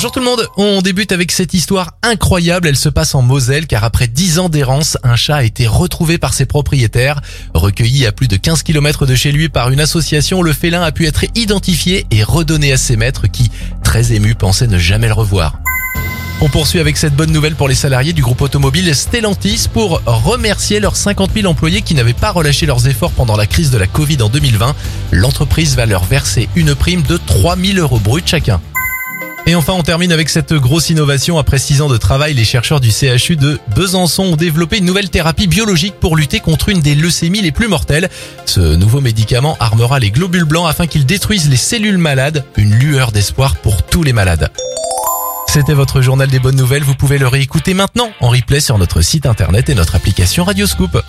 Bonjour 0.00 0.12
tout 0.12 0.20
le 0.20 0.24
monde, 0.24 0.48
on 0.56 0.80
débute 0.80 1.12
avec 1.12 1.30
cette 1.30 1.52
histoire 1.52 1.92
incroyable, 2.02 2.66
elle 2.66 2.76
se 2.76 2.88
passe 2.88 3.14
en 3.14 3.20
Moselle 3.20 3.66
car 3.66 3.84
après 3.84 4.06
10 4.06 4.38
ans 4.38 4.48
d'errance, 4.48 4.96
un 5.02 5.14
chat 5.14 5.36
a 5.36 5.42
été 5.42 5.66
retrouvé 5.66 6.16
par 6.16 6.32
ses 6.32 6.46
propriétaires. 6.46 7.20
Recueilli 7.52 8.06
à 8.06 8.12
plus 8.12 8.26
de 8.26 8.36
15 8.38 8.62
km 8.62 9.04
de 9.04 9.14
chez 9.14 9.30
lui 9.30 9.50
par 9.50 9.68
une 9.68 9.78
association, 9.78 10.40
le 10.40 10.54
félin 10.54 10.80
a 10.80 10.90
pu 10.90 11.06
être 11.06 11.26
identifié 11.34 12.06
et 12.10 12.22
redonné 12.22 12.72
à 12.72 12.78
ses 12.78 12.96
maîtres 12.96 13.26
qui, 13.26 13.50
très 13.84 14.14
émus, 14.14 14.34
pensaient 14.34 14.68
ne 14.68 14.78
jamais 14.78 15.06
le 15.06 15.12
revoir. 15.12 15.60
On 16.40 16.48
poursuit 16.48 16.80
avec 16.80 16.96
cette 16.96 17.14
bonne 17.14 17.30
nouvelle 17.30 17.54
pour 17.54 17.68
les 17.68 17.74
salariés 17.74 18.14
du 18.14 18.22
groupe 18.22 18.40
automobile 18.40 18.94
Stellantis 18.94 19.68
pour 19.70 20.00
remercier 20.06 20.80
leurs 20.80 20.96
50 20.96 21.32
000 21.34 21.46
employés 21.46 21.82
qui 21.82 21.94
n'avaient 21.94 22.14
pas 22.14 22.30
relâché 22.30 22.64
leurs 22.64 22.88
efforts 22.88 23.12
pendant 23.12 23.36
la 23.36 23.44
crise 23.44 23.70
de 23.70 23.76
la 23.76 23.86
Covid 23.86 24.22
en 24.22 24.30
2020. 24.30 24.74
L'entreprise 25.12 25.76
va 25.76 25.84
leur 25.84 26.04
verser 26.04 26.48
une 26.56 26.74
prime 26.74 27.02
de 27.02 27.18
3 27.18 27.58
000 27.58 27.78
euros 27.78 27.98
bruts 27.98 28.22
chacun. 28.24 28.62
Et 29.46 29.54
enfin, 29.54 29.72
on 29.72 29.82
termine 29.82 30.12
avec 30.12 30.28
cette 30.28 30.52
grosse 30.52 30.90
innovation. 30.90 31.38
Après 31.38 31.58
six 31.58 31.82
ans 31.82 31.88
de 31.88 31.96
travail, 31.96 32.34
les 32.34 32.44
chercheurs 32.44 32.80
du 32.80 32.90
CHU 32.90 33.36
de 33.36 33.58
Besançon 33.74 34.24
ont 34.24 34.36
développé 34.36 34.78
une 34.78 34.84
nouvelle 34.84 35.10
thérapie 35.10 35.46
biologique 35.46 35.94
pour 35.98 36.16
lutter 36.16 36.40
contre 36.40 36.68
une 36.68 36.80
des 36.80 36.94
leucémies 36.94 37.40
les 37.40 37.52
plus 37.52 37.66
mortelles. 37.66 38.08
Ce 38.46 38.60
nouveau 38.60 39.00
médicament 39.00 39.56
armera 39.58 39.98
les 39.98 40.10
globules 40.10 40.44
blancs 40.44 40.68
afin 40.68 40.86
qu'ils 40.86 41.06
détruisent 41.06 41.48
les 41.48 41.56
cellules 41.56 41.98
malades. 41.98 42.44
Une 42.56 42.74
lueur 42.74 43.12
d'espoir 43.12 43.56
pour 43.56 43.82
tous 43.82 44.02
les 44.02 44.12
malades. 44.12 44.50
C'était 45.48 45.74
votre 45.74 46.00
journal 46.00 46.28
des 46.28 46.38
bonnes 46.38 46.56
nouvelles. 46.56 46.84
Vous 46.84 46.94
pouvez 46.94 47.18
le 47.18 47.26
réécouter 47.26 47.74
maintenant 47.74 48.10
en 48.20 48.28
replay 48.28 48.60
sur 48.60 48.78
notre 48.78 49.00
site 49.00 49.26
internet 49.26 49.68
et 49.68 49.74
notre 49.74 49.96
application 49.96 50.44
Radioscoop. 50.44 51.02